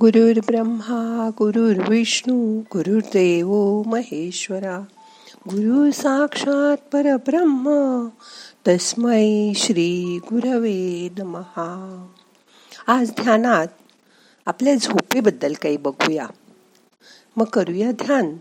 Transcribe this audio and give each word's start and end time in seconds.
गुरुर् 0.00 0.46
ब्रह्मा 0.46 1.30
गुरुर्विष्णू 1.38 2.60
गुरुर्देव 2.60 3.82
महेश्वरा 3.86 4.84
गुरु 5.48 5.90
साक्षात 5.90 6.76
परब्रह्म 6.92 7.68
तस्मै 8.68 9.52
श्री 9.56 10.18
गुरवे 10.24 11.08
नमहा. 11.18 12.06
आज 12.86 13.10
ध्यानात 13.10 13.66
आपल्या 14.46 14.74
झोपेबद्दल 14.74 15.52
काही 15.52 15.76
बघूया. 15.76 16.26
मग 17.36 17.44
करूया 17.44 17.92
ध्यान. 17.92 18.36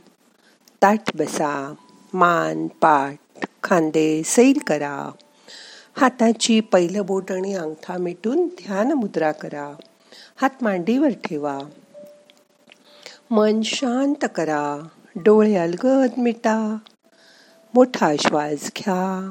ताट 0.81 0.99
बसा 1.15 1.73
मान 2.13 2.67
पाठ 2.67 3.45
खांदे 3.63 4.21
सैल 4.25 4.57
करा. 4.67 5.11
हाताची 5.97 6.59
पहिलं 6.59 7.05
बोट 7.05 7.31
आणि 7.31 7.53
अंगठा 7.53 7.97
मिटून 7.97 8.47
ध्यान 8.47 8.91
मुद्रा 8.91 9.31
करा. 9.31 9.73
हात 10.35 10.49
मांडीवर 10.61 11.09
ठेवा. 11.09 11.59
मन 13.31 13.61
शांत 13.61 14.25
करा. 14.35 14.87
डोळे 15.15 15.55
अलगद 15.55 16.09
मिटा. 16.17 16.77
मोठा 17.73 18.11
श्वास 18.19 18.71
घ्या. 18.77 19.29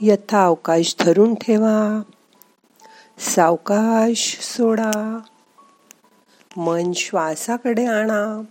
यथा 0.00 0.44
अवकाश 0.44 0.96
धरून 1.00 1.34
ठेवा. 1.34 2.02
सावकाश 3.18 4.38
सोडा. 4.40 5.18
मन 6.56 6.92
श्वासाकडे 6.92 7.86
आणा. 7.86 8.42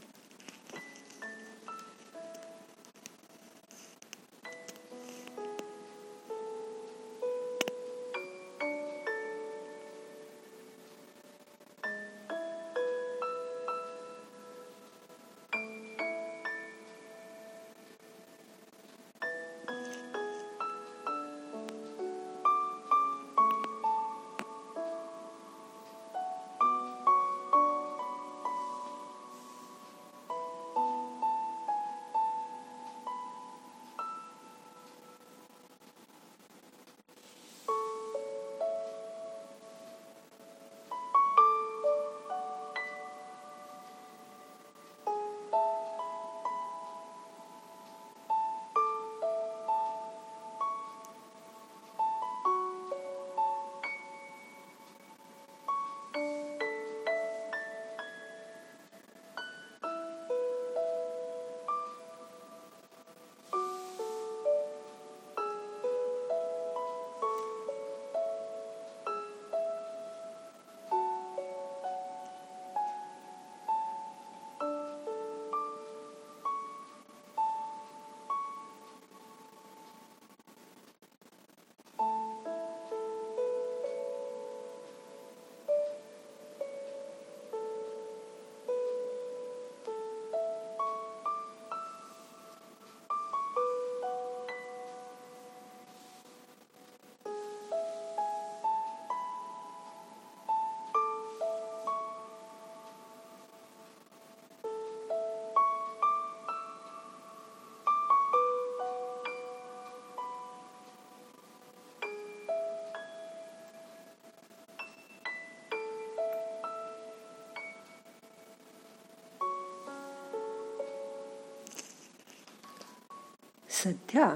सध्या 123.84 124.36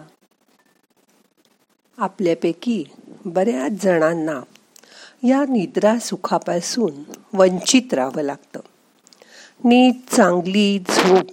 आपल्यापैकी 1.97 2.83
बऱ्याच 3.25 3.71
जणांना 3.71 4.41
या 5.27 5.45
निद्रा 5.49 5.99
सुखापासून 5.99 7.03
वंचित 7.33 7.93
राहावं 7.93 8.21
लागतं. 8.21 8.59
नीट 9.63 10.15
चांगली 10.15 10.79
झोप 10.79 11.27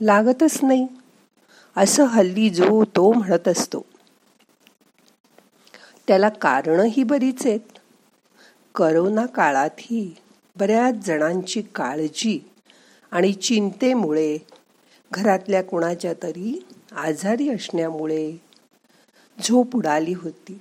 लागतच 0.00 0.58
नाही 0.62 0.86
असं 1.76 2.04
हल्ली 2.04 2.50
जो 2.50 2.84
तो 2.84 3.12
म्हणत 3.12 3.48
असतो. 3.48 3.84
त्याला 6.08 6.28
कारणंही 6.28 7.02
बरीच 7.02 7.46
आहेत. 7.46 7.78
करोना 8.74 9.26
काळातही 9.26 10.14
बऱ्याच 10.56 10.94
जणांची 10.94 11.62
काळजी 11.62 12.50
आणि 13.10 13.32
चिंतेमुळे 13.32 14.38
घरातल्या 15.12 15.62
कुणाच्या 15.62 16.14
तरी 16.22 16.66
आजारी 16.96 17.48
असण्यामुळे 17.48 18.36
झोप 19.44 19.76
उडाली 19.76 20.12
होती. 20.12 20.58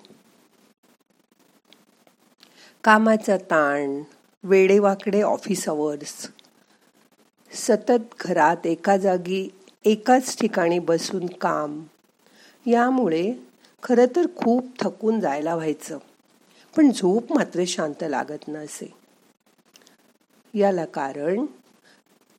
कामाचा 2.83 3.37
ताण 3.37 4.01
वेडेवाकडे 4.43 5.21
ऑफिस 5.21 5.69
अवर्स 5.69 6.27
सतत 7.51 8.15
घरात 8.19 8.67
एका 8.67 8.97
जागी 8.97 9.49
एकाच 9.85 10.37
ठिकाणी 10.37 10.79
बसून 10.79 11.25
काम 11.25 11.83
यामुळे 12.67 13.33
खरं 13.83 14.05
तर 14.15 14.25
खूप 14.35 14.67
थकून 14.79 15.19
जायला 15.19 15.55
व्हायचं. 15.55 15.97
पण 16.77 16.91
झोप 16.91 17.33
मात्र 17.33 17.63
शांत 17.67 18.03
लागत 18.03 18.47
नसे. 18.47 18.93
याला 20.53 20.85
कारण 20.85 21.45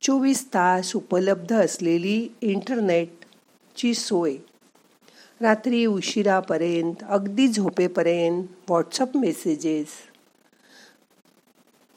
चोवीस 0.01 0.45
तास 0.45 0.95
उपलब्ध 0.95 1.53
असलेली 1.53 2.29
इंटरनेट 2.41 3.22
ची 3.75 3.93
सोय. 3.93 4.35
रात्री 5.41 5.85
उशिरापर्यंत 5.85 7.03
अगदी 7.09 7.47
झोपेपर्यंत 7.47 8.43
व्हॉट्सअप 8.69 9.17
मेसेजेस 9.17 9.87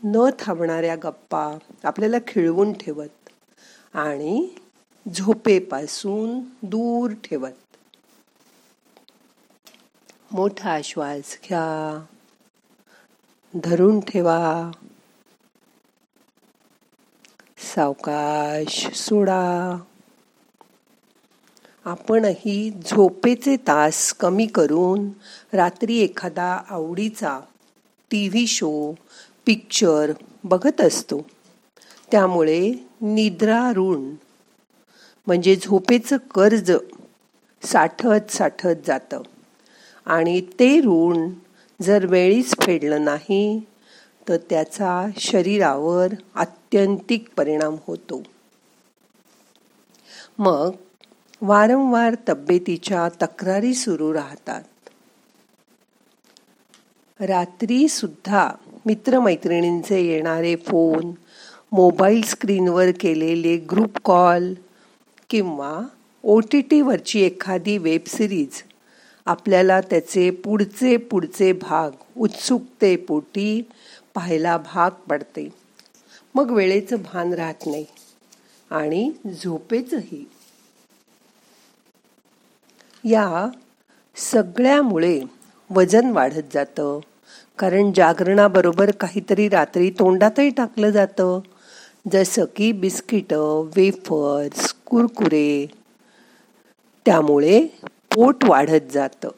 न 0.04 0.30
थांबणाऱ्या 0.38 0.96
गप्पा 0.96 1.58
आपल्याला 1.84 2.16
खिळवून 2.28 2.72
ठेवत 2.72 3.28
आणि 3.94 4.48
झोपेपासून 5.14 6.40
दूर 6.62 7.10
ठेवत. 7.10 7.76
मोठा 10.32 10.80
श्वास 10.84 11.38
घ्या. 11.44 12.04
धरून 13.64 14.00
ठेवा. 14.00 14.70
सावकाश 17.58 18.86
सोडा. 18.94 19.76
आपणही 21.86 22.70
झोपेचे 22.70 23.56
तास 23.56 24.12
कमी 24.12 24.46
करून 24.46 25.08
रात्री 25.52 25.98
एखादा 25.98 26.60
आवडीचा 26.70 27.40
टी 28.10 28.28
व्ही 28.28 28.46
शो 28.46 28.94
पिक्चर 29.46 30.12
बघत 30.44 30.80
असतो. 30.80 31.20
त्यामुळे 32.10 32.72
निद्रा 33.00 33.70
ऋण 33.70 34.14
म्हणजे 35.26 35.56
झोपेचं 35.56 36.16
कर्ज 36.16 36.72
साठत 37.62 38.30
साठत 38.30 38.76
जातं. 38.86 39.22
आणि 40.06 40.40
ते 40.40 40.80
ऋण 40.80 41.30
जर 41.82 42.06
वेळीच 42.06 42.54
फेडलं 42.62 43.04
नाही 43.04 43.60
तर 44.28 44.36
त्याचा 44.36 45.06
शरीरावर 45.18 46.06
आत्यंतिक 46.34 47.28
परिणाम 47.36 47.76
होतो. 47.86 48.22
मग 50.38 50.70
वारंवार 51.42 52.14
तब्येतीच्या 52.28 53.08
तक्रारी 53.22 53.74
सुरू 53.74 54.12
राहतात. 54.14 54.62
रात्रीसुद्धा 57.20 58.50
मित्रमैत्रिणींचे 58.86 60.00
येणारे 60.00 60.56
फोन 60.56 61.12
मोबाईल 61.72 62.22
स्क्रीनवर 62.22 62.90
केलेले 63.00 63.56
ग्रुप 63.56 63.98
कॉल 64.04 64.54
किंवा 65.30 65.80
ओ 66.22 66.40
टी 66.40 66.60
टीवरची 66.60 67.20
एखादी 67.20 67.78
वेबसिरीज 67.78 68.62
आपल्याला 69.26 69.80
त्याचे 69.80 70.30
पुढचे 70.30 70.96
पुढचे 70.96 71.52
भाग 71.52 71.90
उत्सुकतेपोटी 72.16 73.62
पाहायला 74.14 74.56
भाग 74.56 74.90
पडते. 74.90 75.48
मग 76.34 76.50
वेळेचं 76.50 76.96
भान 76.96 77.32
राहत 77.32 77.66
नाही 77.66 77.86
आणि 78.70 79.10
झोपेचंही 79.42 80.24
या 83.08 83.48
सगळ्यामुळे 84.16 85.20
वजन 85.70 86.10
वाढत 86.10 86.42
जातं. 86.54 87.00
कारण 87.58 87.92
जागरणाबरोबर 87.92 88.90
काहीतरी 88.90 89.48
रात्री 89.48 89.90
तोंडातही 89.90 90.50
टाकलं 90.50 90.90
जातं. 90.90 91.40
जसं 92.12 92.44
की 92.56 92.72
बिस्किटं 92.72 93.70
वेफर्स 93.76 94.74
कुरकुरे. 94.86 95.66
त्यामुळे 97.06 97.66
पोट 98.14 98.44
वाढत 98.44 98.92
जातं. 98.92 99.28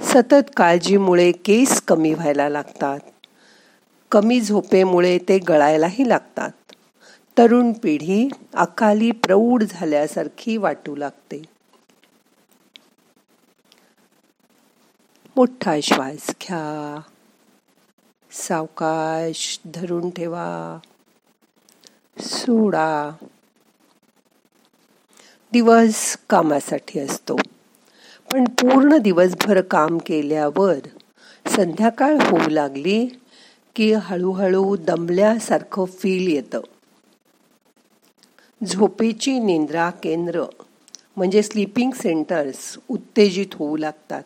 सतत 0.00 0.50
काळजीमुळे 0.56 1.32
केस 1.32 1.80
कमी 1.80 2.14
व्हायला 2.14 2.48
लागतात. 2.48 2.98
कमी 4.10 4.40
झोपेमुळे 4.40 5.18
ते 5.18 5.38
गळायलाही 5.38 6.08
लागतात. 6.08 6.50
तरुण 7.38 7.72
पिढी 7.72 8.28
अकाली 8.54 9.10
प्रौढ 9.10 9.64
झाल्यासारखी 9.70 10.56
वाटू 10.56 10.96
लागते. 10.96 11.57
मोठा 15.38 15.80
श्वास 15.82 16.26
घ्या. 16.30 17.00
सावकाश 18.30 19.60
धरून 19.64 20.10
ठेवा. 20.10 20.78
सोडा. 22.20 23.10
दिवस 25.52 26.18
कामासाठी 26.30 27.00
असतो. 27.00 27.36
पण 28.32 28.44
पूर्ण 28.44 28.96
दिवसभर 28.96 29.60
काम 29.60 29.98
केल्यावर 29.98 30.76
संध्याकाळ 31.48 32.14
होऊ 32.14 32.48
लागली 32.48 33.06
की 33.76 33.92
हळूहळू 33.92 34.76
दमल्यासारखं 34.76 35.84
फील 35.84 36.32
येतं. 36.32 36.60
झोपेची 38.66 39.38
निंद्रा 39.38 39.90
केंद्र 39.90 40.44
म्हणजे 41.16 41.42
स्लीपिंग 41.42 41.90
सेंटर्स 41.90 42.78
उत्तेजित 42.88 43.54
होऊ 43.54 43.76
लागतात. 43.76 44.22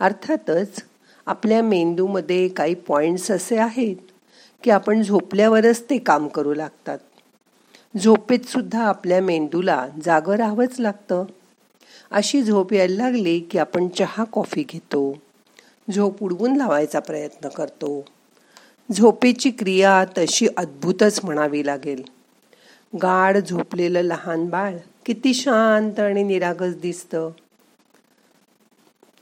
अर्थातच 0.00 0.84
आपल्या 1.26 1.62
मेंदूमध्ये 1.62 2.48
काही 2.48 2.74
पॉइंट्स 2.74 3.30
असे 3.30 3.56
आहेत 3.56 3.96
की 4.62 4.70
आपण 4.70 5.02
झोपल्यावरच 5.02 5.84
ते 5.90 5.98
काम 5.98 6.28
करू 6.28 6.54
लागतात. 6.54 6.98
झोपेत 8.04 8.38
सुद्धा 8.46 8.82
आपल्या 8.82 9.22
मेंदूला 9.22 9.88
जागं 10.04 10.34
राहावंच 10.34 10.80
लागतं. 10.80 11.24
अशी 12.10 12.42
झोप 12.42 12.72
यायला 12.72 13.04
लागली 13.04 13.40
की 13.40 13.58
आपण 13.58 13.88
चहा 13.88 14.24
कॉफी 14.24 14.64
घेतो. 14.68 15.18
झोप 15.94 16.22
उडवून 16.22 16.56
लावायचा 16.56 16.98
प्रयत्न 16.98 17.48
करतो. 17.48 18.04
झोपेची 18.92 19.50
क्रिया 19.50 20.04
तशी 20.18 20.46
अद्भुतच 20.56 21.20
म्हणावी 21.24 21.66
लागेल. 21.66 22.02
गाढ 23.02 23.38
झोपलेलं 23.38 24.00
लहान 24.00 24.46
बाळ 24.46 24.76
किती 25.06 25.34
शांत 25.34 26.00
आणि 26.00 26.22
निरागस 26.22 26.74
दिसतं. 26.74 27.30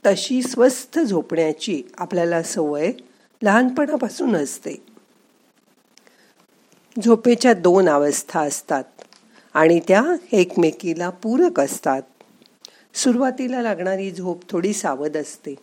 तशी 0.05 0.41
स्वस्थ 0.41 0.99
झोपण्याची 0.99 1.83
आपल्याला 1.97 2.43
सवय 2.43 2.91
लहानपणापासून 3.43 4.35
असते. 4.35 4.85
झोपेच्या 7.03 7.53
दोन 7.53 7.89
अवस्था 7.89 8.41
असतात 8.41 8.83
आणि 9.53 9.79
त्या 9.87 10.03
एकमेकीला 10.31 11.09
पूरक 11.09 11.59
असतात. 11.59 12.01
सुरुवातीला 12.93 13.61
लागणारी 13.61 14.11
झोप 14.11 14.49
थोडी 14.49 14.73
सावध 14.73 15.17
असते. 15.17 15.55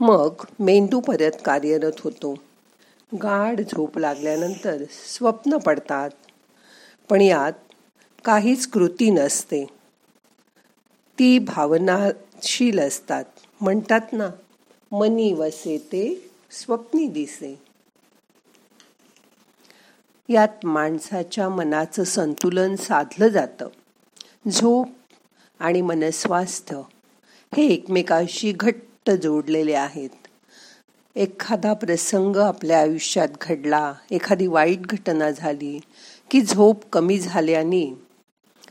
मग 0.00 0.32
मेंदू 0.60 1.00
परत 1.00 1.30
कार्यरत 1.44 2.00
होतो. 2.00 2.34
गाढ 3.22 3.60
झोप 3.60 3.98
लागल्यानंतर 3.98 4.76
स्वप्न 4.90 5.56
पडतात. 5.56 6.10
पण 7.10 7.20
यात 7.20 7.52
काहीच 8.24 8.66
कृती 8.66 9.10
नसते. 9.10 9.66
ती 11.18 11.38
भावना 11.38 12.08
शील 12.42 12.78
असतात. 12.78 13.24
म्हणतात 13.60 14.00
ना 14.12 14.30
मनी 14.92 15.32
वसे 15.32 15.78
ते 15.78 16.30
स्वप्नी 16.50 17.06
दिसे. 17.06 17.60
यात 20.28 20.66
माणसाच्या 20.66 21.48
मनाचं 21.48 22.04
संतुलन 22.04 22.76
साधलं 22.76 23.28
जातं. 23.28 23.68
झोप 24.50 24.88
आणि 25.58 25.80
मनस्वास्थ्य 25.80 26.80
हे 27.56 27.66
एकमेकाशी 27.66 28.52
घट्ट 28.52 29.10
जोडलेले 29.10 29.74
आहेत. 29.74 30.10
एखादा 31.16 31.72
प्रसंग 31.72 32.36
आपल्या 32.36 32.80
आयुष्यात 32.80 33.28
घडला 33.40 33.94
एखादी 34.10 34.46
वाईट 34.46 34.80
घटना 34.80 35.30
झाली 35.30 35.80
की 36.30 36.42
झोप 36.42 36.84
कमी 36.92 37.18
झाल्याने 37.18 37.98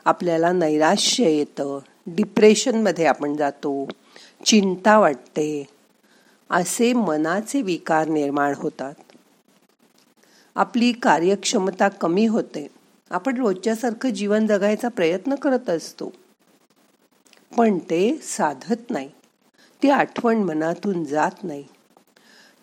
आपल्याला 0.06 0.52
नैराश्य 0.52 1.30
येतं 1.30 1.80
डिप्रेशनमध्ये 2.08 3.06
आपण 3.06 3.36
जातो 3.36 3.88
चिंता 4.46 5.00
वाटते 5.00 5.66
असे 6.50 6.94
मनाचे 6.94 7.62
विकार 7.62 8.08
निर्माण 8.08 8.54
होतात. 8.58 8.94
आपली 10.56 10.92
कार्यक्षमता 10.92 11.90
कमी 11.90 12.26
होते. 12.26 12.68
आपण 13.12 13.38
रोजच्यासारखं 13.38 14.10
जीवन 14.10 14.48
जगायचा 14.48 14.88
प्रयत्न 14.88 15.36
करत 15.36 15.70
असतो. 15.70 16.12
पण 17.58 17.78
ते 17.78 18.18
साधत 18.24 18.90
नाही. 18.90 19.10
ती 19.84 19.90
आठवण 19.90 20.38
मनातून 20.38 21.04
जात 21.06 21.44
नाही. 21.44 21.64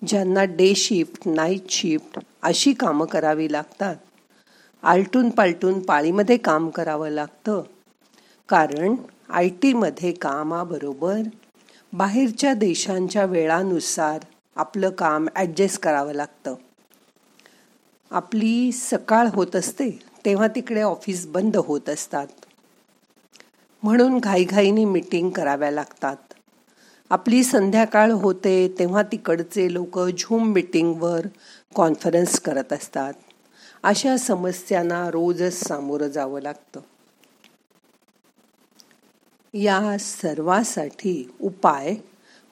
ज्यांना 0.06 0.44
डे 0.44 0.74
शिफ्ट 0.74 1.28
नाईट 1.28 1.70
शिफ्ट 1.70 2.18
अशी 2.42 2.72
कामं 2.72 3.06
करावी 3.06 3.52
लागतात 3.52 3.96
आलटून 4.82 5.30
पालटून 5.30 5.80
पाळीमध्ये 5.80 6.36
काम 6.36 6.70
करावं 6.70 7.08
लागतं 7.08 7.62
कारण 8.52 8.94
आय 9.30 9.48
टीमध्ये 9.48 10.12
कामाबरोबर 10.12 11.20
बाहेरच्या 11.92 12.54
देशांच्या 12.54 13.24
वेळानुसार 13.24 14.18
आपलं 14.56 14.90
काम 14.90 15.28
ॲडजस्ट 15.34 15.80
करावं 15.80 16.12
लागतं. 16.12 16.54
आपली 18.10 18.72
सकाळ 18.72 19.26
होत 19.26 19.56
असते 19.56 19.90
तेव्हा 20.24 20.48
तिकडे 20.48 20.82
ऑफिस 20.82 21.26
बंद 21.26 21.56
होत 21.56 21.88
असतात. 21.88 22.26
म्हणून 23.82 24.18
घाईघाईनी 24.18 24.84
मीटिंग 24.84 25.30
कराव्या 25.30 25.70
लागतात. 25.70 26.16
आपली 27.10 27.44
संध्याकाळ 27.44 28.10
होते 28.10 28.74
तेव्हा 28.78 29.02
तिकडचे 29.02 29.72
लोक 29.72 30.00
झूम 30.00 30.48
मीटिंगवर 30.48 31.26
कॉन्फरन्स 31.74 32.40
करत 32.40 32.72
असतात. 32.72 33.12
अशा 33.82 34.16
समस्यांना 34.16 35.10
रोजच 35.10 35.68
सामोरं 35.68 36.08
जावं 36.08 36.40
लागतं. 36.40 36.80
या 39.54 39.98
सर्वासाठी 39.98 41.30
उपाय 41.40 41.94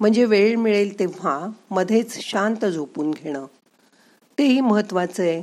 म्हणजे 0.01 0.25
वेळ 0.25 0.57
मिळेल 0.57 0.99
तेव्हा 0.99 1.47
मध्येच 1.71 2.19
शांत 2.19 2.65
झोपून 2.65 3.11
घेणं. 3.11 3.47
तेही 4.39 4.61
महत्त्वाचं 4.61 5.23
आहे. 5.23 5.43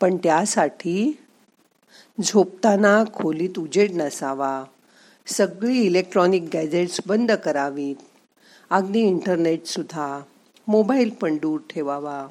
पण 0.00 0.16
त्यासाठी 0.16 1.18
झोपताना 2.24 3.04
खोलीत 3.14 3.58
उजेड 3.58 3.90
नसावा. 3.92 4.64
सगळी 5.26 5.78
इलेक्ट्रॉनिक 5.78 6.44
गॅजेट्स 6.54 7.00
बंद 7.06 7.32
करावीत. 7.32 7.96
अगदी 8.70 9.00
इंटरनेटसुद्धा 9.00 10.20
मोबाईल 10.68 11.10
पण 11.10 11.36
दूर 11.36 11.60
ठेवावा. 11.70 12.26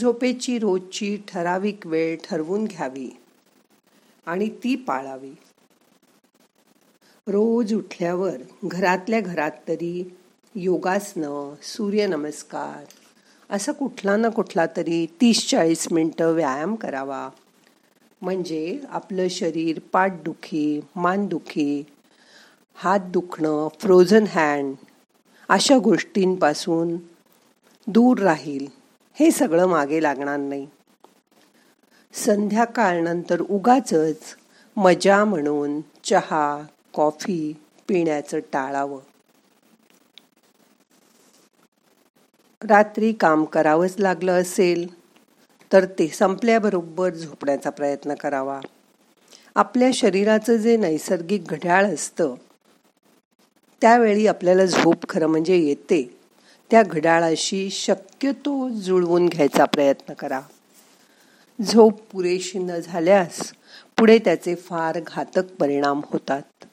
झोपेची 0.00 0.58
रोजची 0.58 1.16
ठराविक 1.28 1.86
वेळ 1.86 2.16
ठरवून 2.24 2.64
घ्यावी. 2.64 3.10
आणि 4.26 4.48
ती 4.48 4.76
पाळावी. 4.76 5.34
रोज 7.28 7.74
उठल्यावर 7.74 8.36
घरातल्या 8.64 9.20
घरात 9.20 9.50
तरी 9.68 10.16
योगासनं 10.54 11.54
सूर्यनमस्कार 11.62 12.84
असं 13.50 13.72
कुठला 13.72 14.16
ना 14.16 14.28
कुठला 14.28 14.66
तरी 14.66 15.06
तीस 15.20 15.48
चाळीस 15.48 15.92
मिनटं 15.92 16.32
व्यायाम 16.32 16.74
करावा. 16.74 17.28
म्हणजे 18.22 18.80
आपलं 18.88 19.28
शरीर 19.28 19.78
पाठदुखी 19.92 20.80
मानदुखी 20.96 21.84
हात 22.74 23.00
दुखणं 23.00 23.68
फ्रोझन 23.80 24.24
हँड 24.26 24.74
अशा 25.48 25.78
गोष्टींपासून 25.78 26.96
दूर 27.86 28.18
राहील. 28.18 28.66
हे 29.14 29.30
सगळं 29.30 29.66
मागे 29.66 30.02
लागणार 30.02 30.36
नाही. 30.36 30.66
संध्याकाळनंतर 32.12 33.40
उगाच 33.40 33.94
मजा 34.76 35.24
म्हणून 35.24 35.80
चहा 36.04 36.66
कॉफी 36.94 37.56
पिण्याचं 37.88 38.38
टाळावं. 38.52 39.00
रात्री 42.62 43.12
काम 43.12 43.44
करावंच 43.44 43.94
लागलं 43.98 44.32
असेल 44.32 44.86
तर 45.72 45.84
ते 45.84 46.08
संपल्याबरोबर 46.08 47.14
झोपण्याचा 47.14 47.70
प्रयत्न 47.70 48.14
करावा. 48.14 48.60
आपल्या 49.54 49.90
शरीराचं 49.94 50.56
जे 50.56 50.76
नैसर्गिक 50.76 51.44
घड्याळ 51.44 51.94
असतं 51.94 52.34
त्यावेळी 53.82 54.26
आपल्याला 54.26 54.64
झोप 54.64 55.08
खरं 55.08 55.26
म्हणजे 55.26 55.56
येते. 55.56 56.18
त्या 56.70 56.82
घड्याळाशी 56.82 57.70
शक्यतो 57.70 58.68
जुळवून 58.68 59.28
घ्यायचा 59.28 59.64
प्रयत्न 59.64 60.14
करा. 60.14 60.40
झोप 61.62 62.00
पुरेशी 62.12 62.58
न 62.58 62.78
झाल्यास 62.78 63.52
पुढे 63.98 64.18
त्याचे 64.18 64.54
फार 64.54 65.00
घातक 65.06 65.54
परिणाम 65.60 66.00
होतात. 66.04 66.64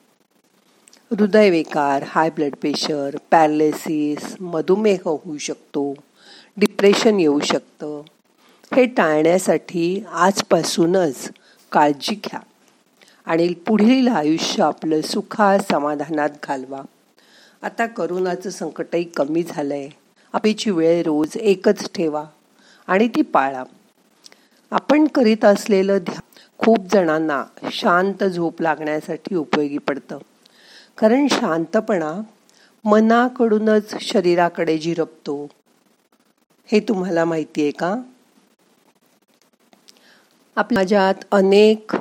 हृदयविकार 1.12 2.04
हाय 2.08 2.30
ब्लड 2.30 2.56
प्रेशर 2.56 3.16
पॅरलेसिस 3.32 4.36
मधुमेह 4.42 5.00
होऊ 5.06 5.38
शकतो 5.38 5.84
डिप्रेशन 6.58 7.20
येऊ 7.20 7.40
शकतं. 7.40 8.02
हे 8.76 8.86
टाळण्यासाठी 8.86 10.04
आजपासूनच 10.12 11.30
काळजी 11.72 12.16
घ्या 12.16 12.40
आणि 13.26 13.54
पुढील 13.68 14.08
आयुष्य 14.08 14.64
आपलं 14.64 15.02
सुखा 15.02 15.58
समाधानात 15.72 16.30
घालवा. 16.44 16.82
आता 17.64 17.86
करोनाचं 17.86 18.50
संकटही 18.50 19.04
कमी 19.04 19.44
झालं 19.44 19.74
आहे 19.74 19.90
आपलीची 20.34 20.72
वेळ 20.72 21.04
रोज 21.04 21.38
एकच 21.38 21.90
ठेवा 21.96 22.26
आणि 22.88 23.08
ती 23.08 23.22
पाळा. 23.22 23.64
आपण 24.72 25.08
करीत 25.08 25.46
असलेलं 25.46 25.98
ध्यान 25.98 26.22
खूप 26.58 26.94
जणांना 26.94 27.44
शांत 27.72 28.24
झोप 28.24 28.62
लागण्यासाठी 28.62 29.36
उपयोगी 29.36 29.78
पडतं. 29.78 30.18
कारण 30.98 31.28
शांतपणा 31.28 32.22
मनाकडूनच 32.86 33.96
शरीराकडे 34.02 34.78
झिरपतो 34.78 35.48
हे 36.66 36.80
तुम्हाला 36.80 37.25
माहिती 37.25 37.62
आहे 37.62 37.72
का? 37.72 37.96
आपल्यात 40.56 41.16
अनेक 41.32 41.96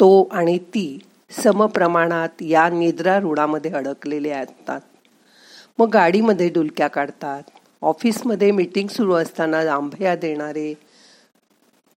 तो 0.00 0.28
आणि 0.32 0.58
ती 0.58 0.98
समप्रमाणात 1.30 2.28
या 2.40 2.68
निद्रा 2.68 3.18
रुणामध्ये 3.18 3.70
अडकलेले 3.70 4.30
असतात. 4.30 4.80
मग 5.78 5.88
गाडीमध्ये 5.88 6.48
डुलक्या 6.48 6.88
काढतात. 6.88 7.42
ऑफिसमध्ये 7.82 8.50
मीटिंग 8.50 8.88
सुरू 8.88 9.12
असताना 9.12 9.58
आंभया 9.58 10.16
देणारे 10.16 10.74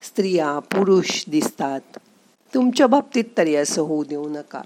स्त्रिया 0.01 0.60
पुरुष 0.60 1.25
दिसतात. 1.29 1.81
तुमच्या 2.53 2.88
बाबतीत 2.88 3.24
तरी 3.38 3.55
असं 3.55 3.81
होऊ 3.81 4.03
देऊ 4.03 4.29
नका. 4.29 4.62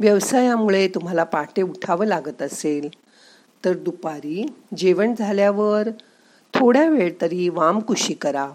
व्यवसायामुळे 0.00 0.88
तुम्हाला 0.88 1.24
पहाटे 1.24 1.62
उठावं 1.62 2.06
लागत 2.06 2.42
असेल. 2.42 2.88
तर 3.64 3.76
दुपारी 3.76 4.46
जेवण 4.76 5.14
झाल्यावर 5.18 5.88
थोड्या 6.54 6.88
वेळ 6.88 7.12
तरी 7.20 7.48
वामकुशी 7.48 8.14
करा. 8.14 8.50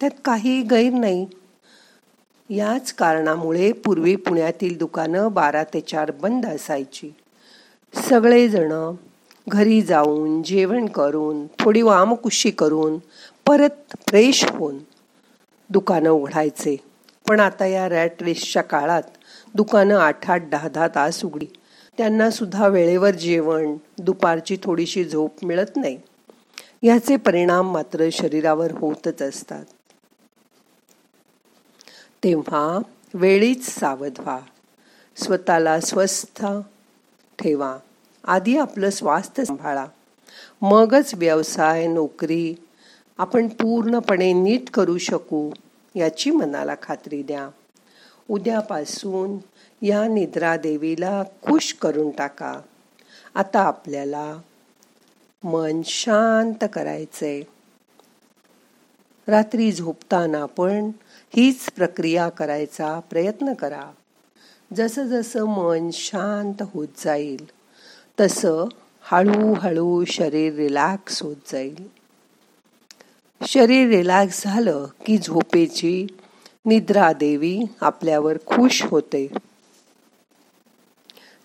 त्यात 0.00 0.10
काही 0.24 0.62
गैर 0.62 0.92
नाही. 0.92 1.26
याच 2.50 2.92
कारणामुळे 2.92 3.72
पूर्वी 3.72 4.16
पुण्यातील 4.16 4.78
दुकानं 4.78 5.32
बारा 5.32 5.64
ते 5.64 5.80
चार 5.80 6.10
बंद 6.10 6.46
असायची. 6.46 7.10
सगळेजण 7.94 8.72
घरी 9.48 9.82
जाऊन 9.82 10.42
जेवण 10.42 10.86
करून 10.86 11.46
थोडी 11.46 11.82
वामकुशी 11.82 12.50
करून 12.50 12.98
परत 13.46 13.96
फ्रेश 14.08 14.44
होऊन 14.44 14.78
दुकानं 15.70 16.10
उघडायचे 16.10 16.76
पण 17.28 17.40
आता 17.40 17.66
या 17.66 17.88
रॅट 17.88 18.22
रेसच्या 18.22 18.62
काळात 18.62 19.02
दुकानं 19.56 19.96
आठ 19.96 20.30
आठ 20.30 20.48
दहा 20.48 20.68
दहा 20.68 20.88
तास 20.88 21.24
उघडी. 21.24 21.46
त्यांना 21.98 22.30
सुद्धा 22.30 22.68
वेळेवर 22.68 23.10
जेवण 23.10 23.76
दुपारची 23.98 24.58
थोडीशी 24.62 25.04
झोप 25.04 25.44
मिळत 25.44 25.76
नाही. 25.76 25.98
याचे 26.82 27.16
परिणाम 27.16 27.72
मात्र 27.72 28.08
शरीरावर 28.12 28.72
होतच 28.72 29.22
असतात. 29.22 29.64
तेव्हा 32.24 32.78
वेळीच 33.14 33.66
सावध 33.66 34.20
व्हा. 34.20 34.38
स्वतःला 35.16 35.80
स्वस्थ 35.80 36.46
ठेवा. 37.38 37.78
आधी 38.24 38.58
आपलं 38.58 38.90
स्वास्थ्य 38.90 39.44
सांभाळा. 39.44 39.86
मगच 40.62 41.14
व्यवसाय 41.14 41.86
नोकरी 41.86 42.54
आपण 43.18 43.48
पूर्णपणे 43.48 44.32
नीट 44.32 44.70
करू 44.70 44.98
शकू 44.98 45.50
याची 45.94 46.30
मनाला 46.30 46.74
खात्री 46.82 47.22
द्या. 47.22 47.48
उद्यापासून 48.30 49.38
या 49.86 50.08
निद्रा 50.08 50.56
देवीला 50.56 51.22
खुश 51.22 51.72
करून 51.72 52.10
टाका. 52.10 52.60
आता 53.34 53.60
आपल्याला 53.60 54.36
मन 55.44 55.80
शांत 55.84 56.64
करायचंय. 56.72 57.42
रात्री 59.26 59.72
झोपताना 59.72 60.46
पण 60.46 60.90
हीच 61.36 61.70
प्रक्रिया 61.70 62.28
करायचा 62.28 63.00
प्रयत्न 63.10 63.52
करा. 63.52 63.90
जसं 64.76 65.06
जसं 65.06 65.44
मन 65.44 65.90
शांत 65.92 66.62
होत 66.74 66.88
जाईल 67.04 67.46
तसं 68.20 68.64
हळूहळू 69.00 70.04
शरीर 70.04 70.54
रिलॅक्स 70.54 71.22
होत 71.22 71.36
जाईल. 71.46 71.88
शरीर 73.46 73.88
रिलॅक्स 73.88 74.44
झालं 74.44 74.86
की 75.06 75.18
झोपेची 75.18 76.06
निद्रा 76.66 77.12
देवी 77.12 77.60
आपल्यावर 77.80 78.36
खुश 78.46 78.82
होते. 78.82 79.28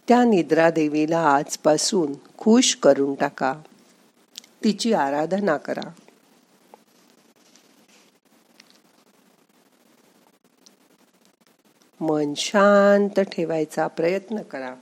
त्या 0.08 0.24
निद्रा 0.24 0.70
देवीला 0.70 1.20
आजपासून 1.20 2.14
खुश 2.38 2.76
करून 2.76 3.16
टाका. 3.16 3.54
तिची 4.64 4.94
आराधना 4.94 5.58
करा. 5.58 5.90
मन 12.00 12.34
शांत 12.34 13.20
ठेवायचा 13.20 13.88
प्रयत्न 13.88 14.42
करा. 14.42 14.76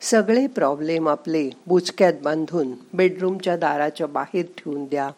सगळे 0.00 0.46
प्रॉब्लेम 0.46 1.08
आपले 1.08 1.50
बुचक्यात 1.66 2.12
बांधून 2.22 2.72
बेडरूमच्या 2.94 3.56
दाराच्या 3.56 4.06
बाहेर 4.06 4.46
ठेवून 4.46 4.84
द्या. 4.84 5.10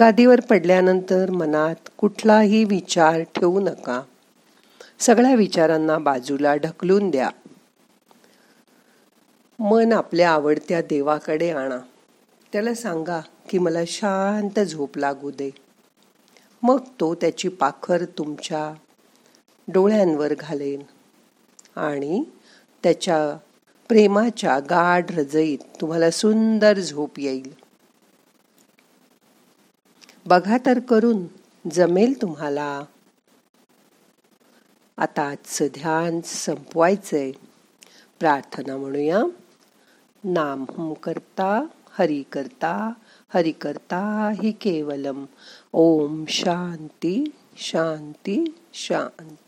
गादीवर 0.00 0.40
पडल्यानंतर 0.40 1.30
मनात 1.30 1.88
कुठलाही 1.96 2.64
विचार 2.64 3.20
ठेवू 3.20 3.60
नका. 3.60 4.02
सगळ्या 4.98 5.34
विचारांना 5.34 5.98
बाजूला 5.98 6.54
ढकलून 6.56 7.10
द्या. 7.10 7.30
मन 9.58 9.92
आपल्या 9.92 10.30
आवडत्या 10.30 10.80
देवाकडे 10.80 11.50
आणा. 11.50 11.78
त्याला 12.52 12.74
सांगा 12.74 13.20
की 13.50 13.58
मला 13.58 13.78
शांत 13.86 14.60
झोप 14.60 14.98
लागू 14.98 15.30
दे. 15.30 15.50
मग 16.62 16.80
तो 17.00 17.14
त्याची 17.14 17.48
पाखर 17.48 18.04
तुमच्या 18.04 18.74
डोळ्यांवर 19.68 20.34
घालेन 20.38 20.82
आणि 21.76 22.24
त्याच्या 22.82 23.38
प्रेमाच्या 23.88 24.58
गाढ 24.58 25.04
रजईत 25.10 25.58
तुम्हाला 25.80 26.10
सुंदर 26.10 26.78
झोप 26.78 27.18
येईल. 27.18 27.67
बघा 30.28 30.56
तर 30.66 30.78
करून 30.78 31.26
जमेल 31.72 32.22
तुम्हाला. 32.22 32.84
आता 34.96 35.28
आजचं 35.28 35.66
ध्यान 35.66 36.20
संपवायचंय. 36.24 37.32
प्रार्थना 38.18 38.76
म्हणूया. 38.76 39.18
नाम 40.24 40.64
हम 40.78 40.92
करता 40.92 41.66
हरि 41.90 42.22
करता 42.32 42.92
हरि 43.34 43.52
करता 43.52 44.32
हि 44.42 44.52
केवलम. 44.52 45.24
ओम 45.72 46.24
शांती 46.28 47.24
शांती 47.56 48.54
शांती. 48.74 49.47